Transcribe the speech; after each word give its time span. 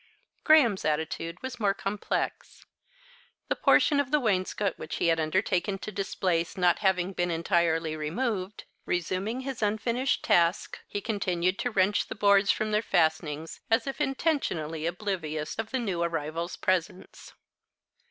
Graham's 0.43 0.83
attitude 0.83 1.37
was 1.43 1.59
more 1.59 1.75
complex. 1.75 2.65
The 3.49 3.55
portion 3.55 3.99
of 3.99 4.09
the 4.09 4.19
wainscot 4.19 4.79
which 4.79 4.95
he 4.95 5.09
had 5.09 5.19
undertaken 5.19 5.77
to 5.77 5.91
displace 5.91 6.57
not 6.57 6.79
having 6.79 7.13
been 7.13 7.29
entirely 7.29 7.95
removed, 7.95 8.63
resuming 8.87 9.41
his 9.41 9.61
unfinished 9.61 10.23
task, 10.23 10.79
he 10.87 11.01
continued 11.01 11.59
to 11.59 11.69
wrench 11.69 12.07
the 12.07 12.15
boards 12.15 12.49
from 12.49 12.71
their 12.71 12.81
fastenings 12.81 13.59
as 13.69 13.85
if 13.85 14.01
intentionally 14.01 14.87
oblivious 14.87 15.53
of 15.59 15.69
the 15.69 15.77
new 15.77 16.01
arrival's 16.01 16.57
presence. 16.57 17.33